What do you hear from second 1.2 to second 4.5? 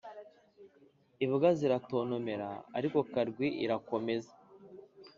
imbwa ziratontomera, ariko karwi irakomeza.